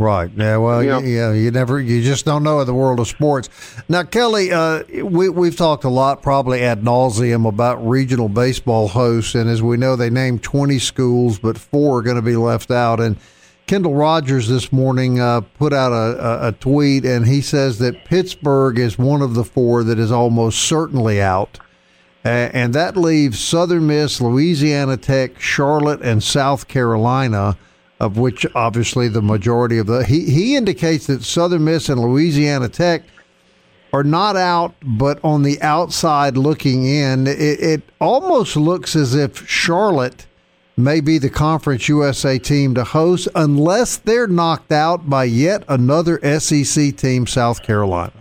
[0.00, 0.30] Right.
[0.34, 0.56] Yeah.
[0.56, 0.82] Well.
[0.82, 1.00] Yeah.
[1.00, 1.32] Yeah.
[1.34, 1.78] You never.
[1.78, 3.50] You just don't know in the world of sports.
[3.86, 9.34] Now, Kelly, uh, we we've talked a lot, probably ad nauseum, about regional baseball hosts,
[9.34, 12.70] and as we know, they named twenty schools, but four are going to be left
[12.70, 12.98] out.
[12.98, 13.18] And
[13.66, 18.06] Kendall Rogers this morning uh, put out a, a, a tweet, and he says that
[18.06, 21.60] Pittsburgh is one of the four that is almost certainly out.
[22.24, 27.56] And that leaves Southern Miss, Louisiana Tech, Charlotte, and South Carolina,
[28.00, 30.04] of which obviously the majority of the.
[30.04, 33.02] He, he indicates that Southern Miss and Louisiana Tech
[33.92, 37.26] are not out, but on the outside looking in.
[37.26, 40.26] It, it almost looks as if Charlotte
[40.76, 46.18] may be the Conference USA team to host, unless they're knocked out by yet another
[46.40, 48.12] SEC team, South Carolina.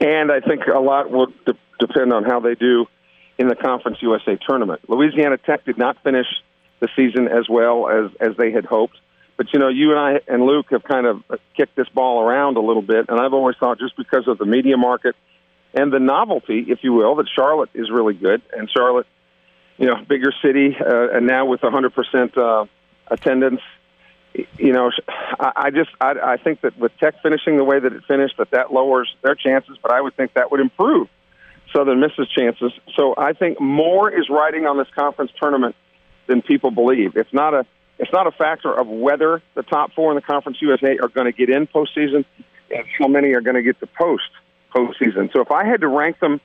[0.00, 2.86] And I think a lot will de- depend on how they do
[3.38, 4.80] in the Conference USA tournament.
[4.88, 6.26] Louisiana Tech did not finish
[6.80, 8.96] the season as well as, as they had hoped.
[9.36, 11.22] But, you know, you and I and Luke have kind of
[11.56, 13.06] kicked this ball around a little bit.
[13.08, 15.14] And I've always thought just because of the media market
[15.74, 18.42] and the novelty, if you will, that Charlotte is really good.
[18.52, 19.06] And Charlotte,
[19.76, 22.66] you know, bigger city, uh, and now with 100% uh,
[23.06, 23.60] attendance,
[24.56, 24.90] you know,
[25.40, 28.36] I I just I, I think that with Tech finishing the way that it finished,
[28.38, 29.76] that that lowers their chances.
[29.82, 31.08] But I would think that would improve
[31.74, 32.72] Southern Miss's chances.
[32.96, 35.76] So I think more is riding on this conference tournament
[36.28, 37.16] than people believe.
[37.16, 37.66] It's not a
[37.98, 41.26] it's not a factor of whether the top four in the Conference USA are going
[41.26, 42.24] to get in postseason.
[42.70, 44.30] and how many are going to get to post
[44.74, 45.32] postseason.
[45.32, 46.40] So if I had to rank them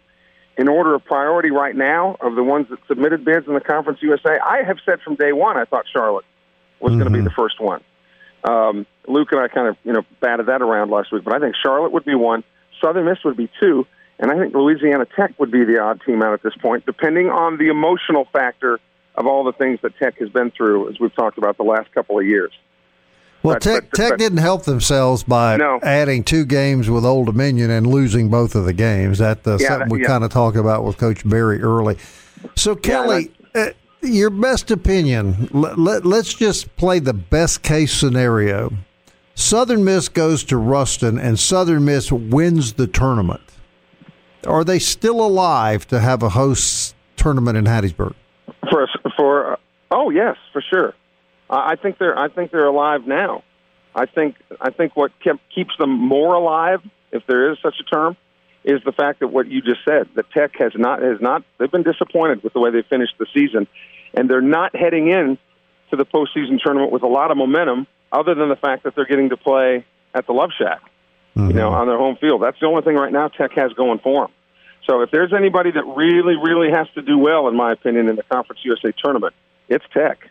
[0.57, 3.99] in order of priority right now of the ones that submitted bids in the Conference
[4.01, 6.25] USA, I have said from day one I thought Charlotte
[6.79, 7.81] was going to be the first one.
[8.43, 11.39] Um, Luke and I kind of you know batted that around last week, but I
[11.39, 12.43] think Charlotte would be one,
[12.83, 13.85] Southern Miss would be two,
[14.19, 17.29] and I think Louisiana Tech would be the odd team out at this point, depending
[17.29, 18.79] on the emotional factor
[19.15, 21.91] of all the things that Tech has been through, as we've talked about the last
[21.93, 22.51] couple of years.
[23.43, 25.79] Well, But- Tech, but- Tech but- didn't help themselves by No.
[25.83, 29.19] adding two games with Old Dominion and losing both of the games.
[29.19, 30.07] That uh, Yeah, something we yeah.
[30.07, 31.97] kind of talked about with Coach Barry early.
[32.55, 33.67] So, Kelly, uh,
[34.01, 35.49] your best opinion.
[35.51, 38.71] Let, let, let's just play the best case scenario.
[39.35, 43.41] Southern Miss goes to Ruston and Southern Miss wins the tournament.
[44.45, 48.13] Are they still alive to have a host tournament in Hattiesburg?
[48.69, 49.55] For for uh,
[49.91, 50.93] oh yes, for sure.
[51.49, 53.43] I I think they're I think they're alive now.
[53.95, 57.83] I think I think what kept, keeps them more alive, if there is such a
[57.83, 58.17] term,
[58.63, 60.09] is the fact that what you just said.
[60.15, 63.27] That Tech has not has not they've been disappointed with the way they finished the
[63.33, 63.67] season,
[64.13, 65.37] and they're not heading in
[65.91, 69.05] to the postseason tournament with a lot of momentum, other than the fact that they're
[69.05, 70.81] getting to play at the Love Shack,
[71.35, 72.41] you know, on their home field.
[72.41, 74.31] That's the only thing right now Tech has going for them.
[74.85, 78.15] So if there's anybody that really, really has to do well, in my opinion, in
[78.15, 79.33] the Conference USA tournament,
[79.69, 80.29] it's Tech.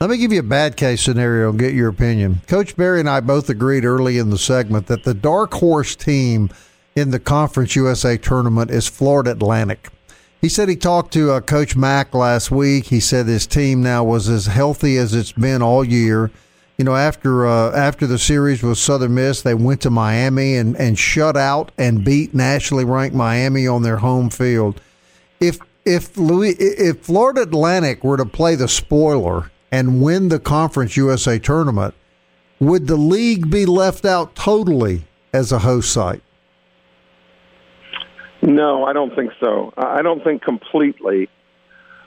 [0.00, 2.40] Let me give you a bad case scenario and get your opinion.
[2.46, 6.48] Coach Barry and I both agreed early in the segment that the dark horse team
[6.96, 9.90] in the Conference USA tournament is Florida Atlantic.
[10.40, 12.86] He said he talked to uh, Coach Mack last week.
[12.86, 16.30] He said his team now was as healthy as it's been all year.
[16.80, 20.74] You know, after uh, after the series with Southern Miss, they went to Miami and,
[20.76, 24.80] and shut out and beat nationally ranked Miami on their home field
[25.40, 30.96] if if Louis if Florida Atlantic were to play the spoiler and win the Conference
[30.96, 31.92] USA tournament,
[32.60, 36.22] would the league be left out totally as a host site?
[38.40, 39.74] No, I don't think so.
[39.76, 41.28] I don't think completely.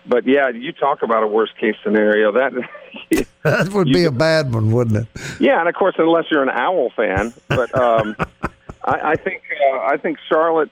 [0.08, 2.32] But yeah, you talk about a worst case scenario.
[2.32, 2.54] That
[3.43, 5.21] That would be a bad one, wouldn't it?
[5.39, 7.34] yeah, and of course, unless you're an Owl fan.
[7.49, 8.15] But um,
[8.84, 9.41] I, I think
[9.73, 10.69] uh, I think Charlotte.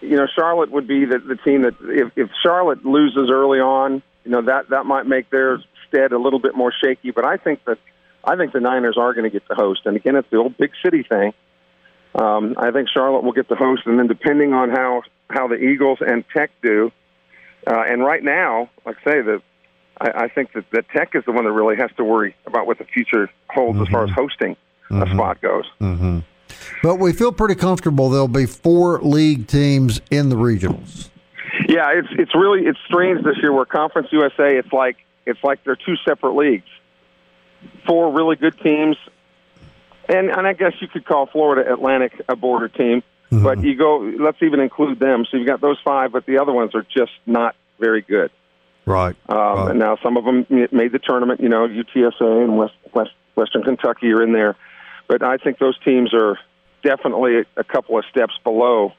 [0.00, 4.02] You know, Charlotte would be the, the team that if, if Charlotte loses early on,
[4.24, 7.12] you know that that might make their stead a little bit more shaky.
[7.12, 7.78] But I think that
[8.24, 10.56] I think the Niners are going to get the host, and again, it's the old
[10.58, 11.32] big city thing.
[12.14, 15.56] Um, I think Charlotte will get the host, and then depending on how how the
[15.56, 16.90] Eagles and Tech do,
[17.66, 19.42] uh, and right now, like I say, the
[20.00, 22.66] I, I think that, that Tech is the one that really has to worry about
[22.66, 24.20] what the future holds as far as mm-hmm.
[24.20, 24.56] hosting
[24.90, 25.14] a mm-hmm.
[25.14, 25.64] spot goes.
[25.80, 26.18] Mm-hmm.
[26.82, 31.10] But we feel pretty comfortable there'll be four league teams in the regionals.
[31.68, 35.62] Yeah, it's it's really it's strange this year where Conference USA it's like it's like
[35.64, 36.66] they're two separate leagues.
[37.86, 38.96] Four really good teams,
[40.08, 43.98] and and I guess you could call Florida Atlantic a border team, but you go
[44.18, 45.26] let's even include them.
[45.30, 48.30] So you've got those five, but the other ones are just not very good.
[48.86, 49.16] Right.
[49.28, 49.70] Um, right.
[49.70, 51.40] And now some of them made the tournament.
[51.40, 54.56] You know, UTSA and West, West Western Kentucky are in there,
[55.08, 56.38] but I think those teams are
[56.82, 58.92] definitely a couple of steps below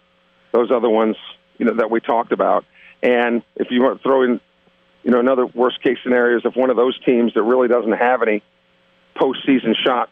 [0.52, 1.16] those other ones.
[1.58, 2.66] You know that we talked about.
[3.04, 4.40] And if you want to throw in,
[5.04, 7.94] you know, another worst case scenario is if one of those teams that really doesn't
[7.94, 8.44] have any
[9.16, 10.10] postseason shot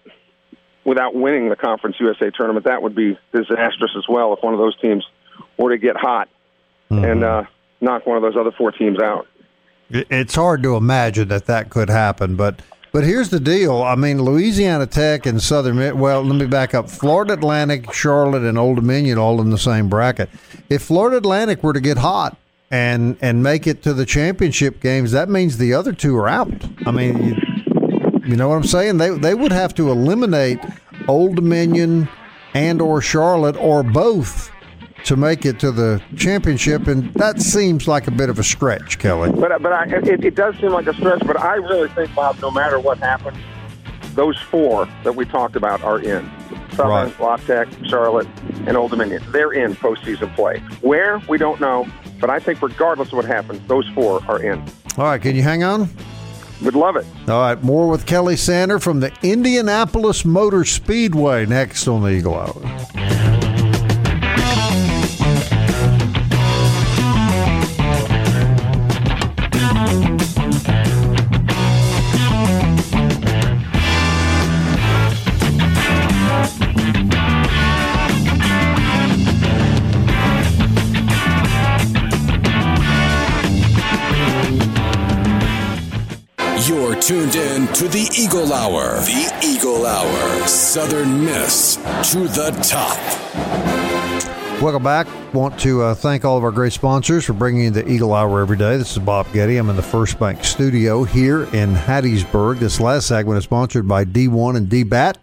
[0.84, 4.34] without winning the Conference USA tournament, that would be disastrous as well.
[4.34, 5.06] If one of those teams
[5.58, 6.30] were to get hot
[6.90, 7.44] and uh,
[7.82, 9.28] knock one of those other four teams out.
[9.92, 13.84] It- It's hard to imagine that that could happen, but but here's the deal.
[13.84, 16.00] I mean, Louisiana Tech and Southern.
[16.00, 16.90] Well, let me back up.
[16.90, 20.28] Florida Atlantic, Charlotte, and Old Dominion all in the same bracket.
[20.72, 22.36] If Florida Atlantic were to get hot
[22.72, 26.52] and and make it to the championship games, that means the other two are out.
[26.88, 27.36] I mean, you,
[28.26, 28.98] you know what I'm saying?
[28.98, 30.60] They they would have to eliminate
[31.08, 32.08] Old Dominion
[32.56, 34.50] and or Charlotte or both
[35.06, 39.00] to make it to the championship, and that seems like a bit of a stretch,
[39.00, 39.32] Kelly.
[39.32, 41.26] But but I, it, it does seem like a stretch.
[41.26, 43.38] But I really think, Bob, no matter what happens,
[44.16, 46.30] those four that we talked about are in.
[46.72, 47.20] Southern, Right.
[47.20, 48.28] La Tech, Charlotte,
[48.66, 49.24] and Old Dominion.
[49.30, 50.60] They're in postseason play.
[50.82, 51.88] Where we don't know,
[52.20, 54.60] but I think regardless of what happens, those four are in.
[54.98, 55.90] All right, can you hang on?
[56.62, 57.06] Would love it.
[57.28, 62.36] All right, more with Kelly Sander from the Indianapolis Motor Speedway next on the Eagle
[62.36, 63.39] Hour.
[87.10, 89.00] Tuned in to the Eagle Hour.
[89.00, 90.48] The Eagle Hour.
[90.48, 91.78] Southern Miss
[92.12, 93.00] to the top.
[94.62, 95.08] Welcome back.
[95.34, 98.42] Want to uh, thank all of our great sponsors for bringing you the Eagle Hour
[98.42, 98.78] every day.
[98.78, 99.58] This is Bob Getty.
[99.58, 102.60] I'm in the First Bank studio here in Hattiesburg.
[102.60, 105.16] This last segment is sponsored by D1 and DBAT.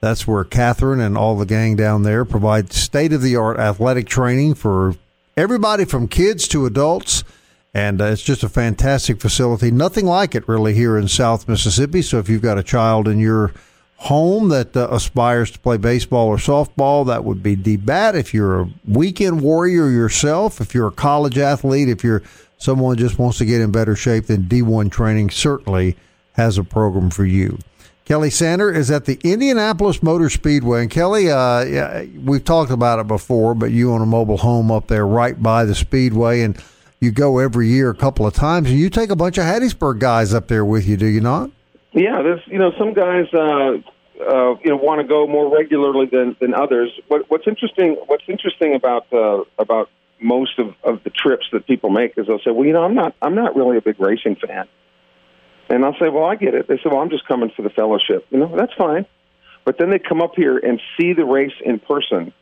[0.00, 4.08] That's where Catherine and all the gang down there provide state of the art athletic
[4.08, 4.96] training for
[5.36, 7.22] everybody from kids to adults.
[7.72, 9.70] And uh, it's just a fantastic facility.
[9.70, 12.02] Nothing like it really here in South Mississippi.
[12.02, 13.52] So if you've got a child in your
[13.96, 18.14] home that uh, aspires to play baseball or softball, that would be DBAT.
[18.14, 22.22] If you're a weekend warrior yourself, if you're a college athlete, if you're
[22.58, 25.96] someone just wants to get in better shape, then D1 Training certainly
[26.32, 27.58] has a program for you.
[28.04, 30.82] Kelly Sander is at the Indianapolis Motor Speedway.
[30.82, 34.88] And Kelly, uh, we've talked about it before, but you own a mobile home up
[34.88, 36.60] there right by the Speedway, and
[37.00, 39.98] you go every year a couple of times, and you take a bunch of Hattiesburg
[39.98, 41.50] guys up there with you, do you not?
[41.92, 46.06] Yeah, there's you know some guys uh, uh, you know want to go more regularly
[46.06, 46.90] than than others.
[47.08, 49.88] What, what's interesting what's interesting about uh, about
[50.20, 52.94] most of, of the trips that people make is they'll say, well, you know, I'm
[52.94, 54.68] not I'm not really a big racing fan.
[55.68, 56.66] And I'll say, well, I get it.
[56.66, 58.26] They say, well, I'm just coming for the fellowship.
[58.30, 59.06] You know, that's fine.
[59.64, 62.32] But then they come up here and see the race in person.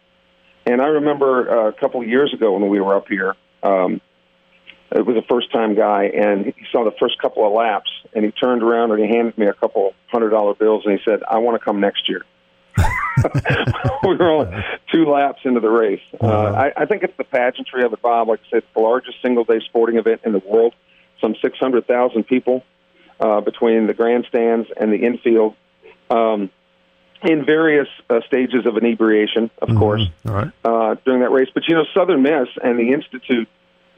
[0.64, 4.00] And I remember uh, a couple of years ago when we were up here, um,
[4.90, 8.24] it was a first time guy, and he saw the first couple of laps, and
[8.24, 11.22] he turned around and he handed me a couple hundred dollar bills, and he said,
[11.28, 12.24] I want to come next year.
[14.04, 16.00] we were only two laps into the race.
[16.20, 18.28] Uh, I, I think it's the pageantry of it, Bob.
[18.28, 20.74] Like I said, it's the largest single day sporting event in the world.
[21.20, 22.64] Some 600,000 people
[23.20, 25.56] uh, between the grandstands and the infield
[26.10, 26.50] um,
[27.22, 30.52] in various uh, stages of inebriation, of course, All right.
[30.64, 31.48] uh, during that race.
[31.52, 33.48] But you know, Southern Miss and the Institute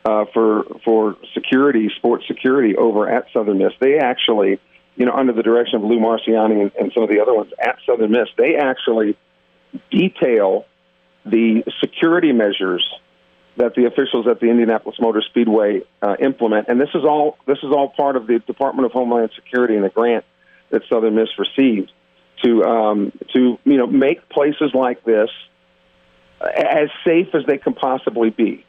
[0.05, 4.59] uh, for for Security, Sports Security, over at Southern Miss, they actually,
[4.97, 7.53] you know, under the direction of Lou Marciani and, and some of the other ones
[7.59, 9.17] at Southern Miss, they actually
[9.91, 10.67] detail
[11.25, 12.89] the security measures
[13.57, 17.59] that the officials at the Indianapolis Motor Speedway uh, implement, and this is all this
[17.59, 20.25] is all part of the Department of Homeland Security and the grant
[20.71, 21.93] that Southern Miss received
[22.43, 25.29] to um, to you know make places like this
[26.41, 28.65] as safe as they can possibly be.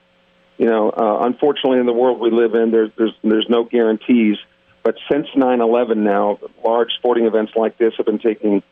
[0.57, 4.37] You know, uh, unfortunately, in the world we live in, there's there's there's no guarantees.
[4.83, 8.63] But since 9/11, now large sporting events like this have been taking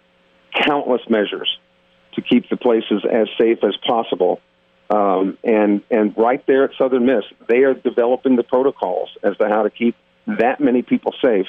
[0.53, 1.49] countless measures
[2.13, 4.39] to keep the places as safe as possible.
[4.89, 9.47] Um, and and right there at Southern Miss, they are developing the protocols as to
[9.47, 11.47] how to keep that many people safe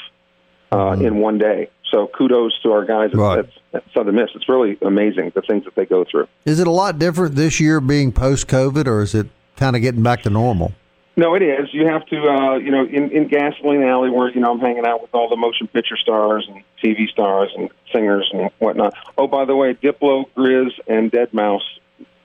[0.72, 1.70] uh, in one day.
[1.91, 3.41] So kudos to our guys Right.
[3.41, 4.31] at, at Southern Miss.
[4.35, 6.28] It's really amazing the things that they go through.
[6.45, 9.26] Is it a lot different this year being post COVID, or is it
[9.61, 10.72] kind of getting back to normal?
[11.16, 11.68] No, it is.
[11.72, 14.86] You have to, uh, you know, in, in Gasoline Alley, where you know I'm hanging
[14.86, 18.94] out with all the motion picture stars and TV stars and singers and whatnot.
[19.18, 21.61] Oh, by the way, Diplo, Griz, and deadmau5,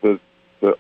[0.02, 0.20] the
[0.62, 0.78] the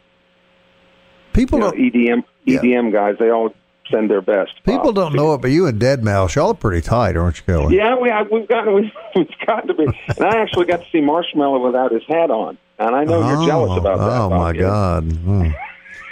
[1.33, 2.59] People you know, don't EDM Yeah.
[2.59, 3.53] EDM guys, they all
[3.91, 4.51] send their best.
[4.63, 4.95] people Bob.
[4.95, 7.75] don't know it, but you and deadmau5, y'all are pretty tight, aren't you, Kelly?
[7.75, 10.89] Yeah, we have, we've gotten we've, we've gotten to be, and I actually got to
[10.91, 14.21] see Marshmello without his hat on, and I know you're jealous about that.
[14.21, 15.03] Oh my God!
[15.11, 15.49] Hmm.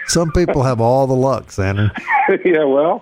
[0.07, 1.91] Some people have all the luck, Sander.
[2.45, 2.99] yeah, well,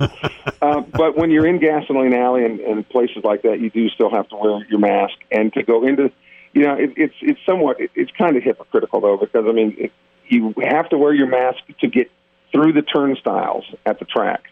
[0.62, 4.10] uh, but when you're in Gasoline Alley and, and places like that, you do still
[4.12, 5.14] have to wear your mask.
[5.32, 6.12] And to go into,
[6.54, 9.76] you know, it, it's it's somewhat it, it's kind of hypocritical though because I mean,
[9.78, 9.92] it,
[10.28, 12.10] you have to wear your mask to get
[12.52, 14.44] through the turnstiles at the track,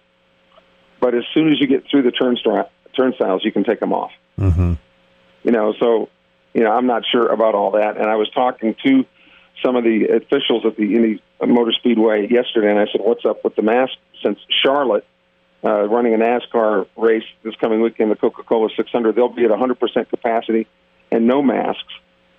[0.99, 4.11] but as soon as you get through the turnstile turnstiles, you can take them off.
[4.37, 4.73] hmm
[5.43, 6.09] You know, so
[6.53, 7.97] you know, I'm not sure about all that.
[7.97, 9.05] And I was talking to
[9.63, 13.43] some of the officials at the Indy Motor Speedway yesterday, and I said, "What's up
[13.43, 13.93] with the mask?"
[14.23, 15.05] Since Charlotte
[15.63, 20.09] uh, running a NASCAR race this coming weekend, the Coca-Cola 600, they'll be at 100%
[20.09, 20.67] capacity
[21.11, 21.93] and no masks.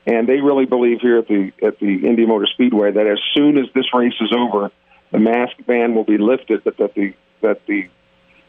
[0.07, 3.59] And they really believe here at the at the Indy Motor Speedway that as soon
[3.59, 4.71] as this race is over,
[5.12, 7.12] the mask ban will be lifted, but that the
[7.43, 7.89] that the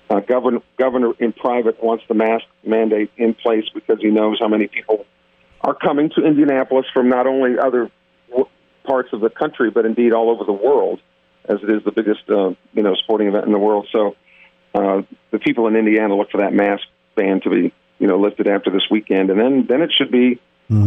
[0.09, 4.47] uh, governor governor in private wants the mask mandate in place because he knows how
[4.47, 5.05] many people
[5.59, 7.91] are coming to Indianapolis from not only other
[8.83, 10.99] parts of the country, but indeed all over the world,
[11.45, 13.87] as it is the biggest uh, you know sporting event in the world.
[13.91, 14.15] So
[14.73, 15.01] uh,
[15.31, 16.83] the people in Indiana look for that mask
[17.15, 20.39] ban to be you know lifted after this weekend, and then then it should be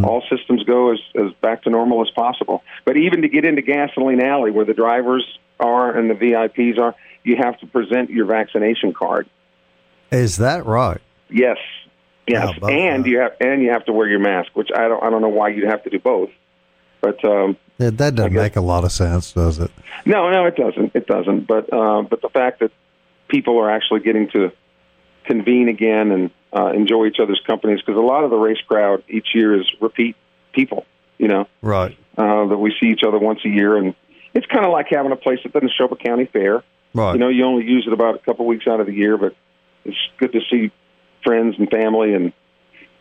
[0.02, 2.62] all systems go as, as back to normal as possible.
[2.86, 5.26] But even to get into Gasoline Alley, where the drivers
[5.60, 9.28] are and the VIPs are, you have to present your vaccination card.
[10.10, 11.00] Is that right?
[11.28, 11.58] Yes,
[12.26, 13.10] yes, and that?
[13.10, 15.28] you have and you have to wear your mask, which I don't I don't know
[15.28, 16.30] why you'd have to do both,
[17.00, 19.70] but um, That, that doesn't make a lot of sense, does it?
[20.06, 20.94] no, no, it doesn't.
[20.94, 21.46] It doesn't.
[21.46, 22.70] But uh, but the fact that
[23.28, 24.52] people are actually getting to
[25.24, 29.02] convene again and uh, enjoy each other's companies because a lot of the race crowd
[29.08, 30.16] each year is repeat
[30.52, 30.86] people.
[31.18, 31.96] You know, Right.
[32.18, 33.94] uh, that we see each other once a year, and
[34.34, 36.62] it's kind of like having a place at the Neshoba County Fair.
[36.92, 37.12] Right.
[37.14, 39.34] You know, you only use it about a couple weeks out of the year, but
[39.84, 40.70] it's good to see
[41.24, 42.32] friends and family and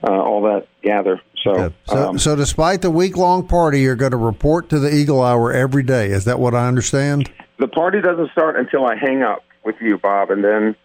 [0.03, 1.21] uh, all that gather.
[1.43, 1.69] So, Yeah.
[1.85, 5.21] So, um, so despite the week long party, you're going to report to the Eagle
[5.21, 6.07] Hour every day.
[6.07, 7.31] Is that what I understand?
[7.59, 10.75] the party doesn't start until I hang up with you, Bob, and then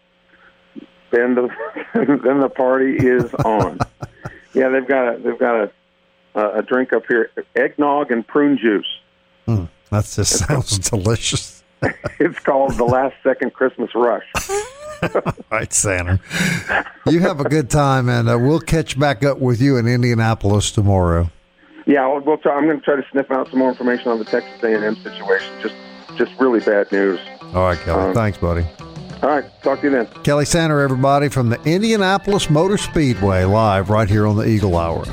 [1.10, 1.48] then the
[1.94, 3.78] then the party is on.
[4.54, 5.70] yeah, they've got a they've got a
[6.58, 8.86] a drink up here, eggnog and prune juice.
[9.46, 11.56] That just sounds delicious.
[12.18, 14.24] It's called the Last Second Christmas Rush.
[15.14, 16.20] All right, Santa.
[17.06, 20.70] You have a good time, and uh, we'll catch back up with you in Indianapolis
[20.70, 21.30] tomorrow.
[21.86, 24.18] Yeah, we'll, we'll try, I'm going to try to sniff out some more information on
[24.18, 25.52] the Texas A&M situation.
[25.62, 25.74] Just
[26.16, 27.20] just really bad news.
[27.54, 28.08] All right, Kelly.
[28.08, 28.66] Um, Thanks, buddy.
[29.22, 30.06] All right, talk to you then.
[30.22, 35.04] Kelly Sander, everybody, from the Indianapolis Motor Speedway, live right here on the Eagle Hour.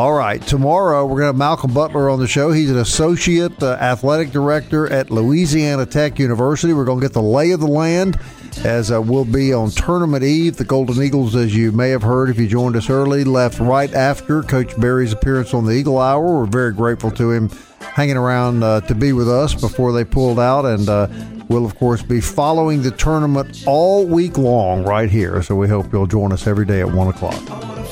[0.00, 2.52] All right, tomorrow we're going to have Malcolm Butler on the show.
[2.52, 6.72] He's an associate uh, athletic director at Louisiana Tech University.
[6.72, 8.18] We're going to get the lay of the land
[8.64, 10.56] as uh, we'll be on tournament eve.
[10.56, 13.92] The Golden Eagles, as you may have heard if you joined us early, left right
[13.92, 16.38] after Coach Barry's appearance on the Eagle Hour.
[16.40, 20.40] We're very grateful to him hanging around uh, to be with us before they pulled
[20.40, 21.08] out, and uh,
[21.50, 25.42] we'll of course be following the tournament all week long right here.
[25.42, 27.34] So we hope you'll join us every day at one o'clock.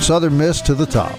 [0.01, 1.19] Southern Miss to the top.